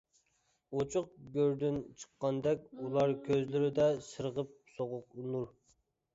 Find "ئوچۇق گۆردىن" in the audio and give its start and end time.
0.77-1.77